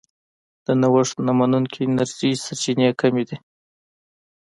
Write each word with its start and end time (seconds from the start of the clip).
د 0.65 0.67
نوښت 0.81 1.17
نه 1.27 1.33
منونکې 1.39 1.79
انرژۍ 1.87 2.31
سرچینې 2.43 2.89
کمې 2.99 3.23
دي. 3.29 3.37